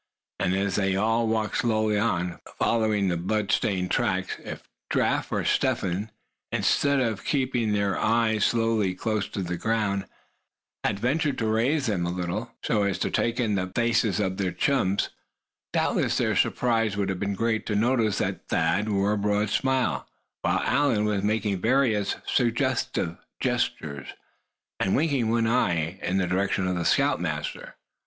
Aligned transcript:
And 0.39 0.55
as 0.55 0.77
they 0.77 0.95
all 0.95 1.27
walked 1.27 1.57
slowly 1.57 1.99
on, 1.99 2.39
following 2.57 3.07
the 3.07 3.17
blood 3.17 3.51
stained 3.51 3.91
tracks, 3.91 4.35
if 4.43 4.67
Giraffe 4.91 5.31
or 5.31 5.45
Step 5.45 5.81
Hen, 5.81 6.09
instead 6.51 6.99
of 6.99 7.23
keeping 7.23 7.71
their 7.71 7.95
eyes 7.99 8.45
so 8.45 8.57
closely 8.95 9.33
upon 9.43 9.43
the 9.43 9.57
ground, 9.57 10.07
had 10.83 10.97
ventured 10.97 11.37
to 11.37 11.45
raise 11.45 11.85
them 11.85 12.07
a 12.07 12.11
little, 12.11 12.51
so 12.63 12.81
as 12.81 12.97
to 12.97 13.11
take 13.11 13.39
in 13.39 13.53
the 13.53 13.67
faces 13.75 14.19
of 14.19 14.37
their 14.37 14.51
chums, 14.51 15.09
doubtless 15.71 16.17
their 16.17 16.35
surprise 16.35 16.97
would 16.97 17.09
have 17.09 17.19
been 17.19 17.35
great 17.35 17.67
to 17.67 17.75
notice 17.75 18.17
that 18.17 18.47
Thad 18.47 18.89
wore 18.89 19.11
a 19.11 19.17
broad 19.19 19.51
smile, 19.51 20.07
while 20.41 20.61
Allan 20.63 21.05
was 21.05 21.21
making 21.21 21.61
various 21.61 22.15
suggestive 22.25 23.17
gestures, 23.39 24.07
and 24.79 24.95
winking 24.95 25.29
one 25.29 25.45
eye 25.45 25.99
in 26.01 26.17
the 26.17 26.25
direction 26.25 26.65
of 26.65 26.75
the 26.75 26.85
scoutmaster. 26.85 27.75